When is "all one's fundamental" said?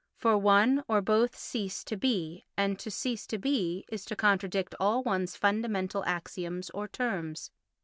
4.79-6.03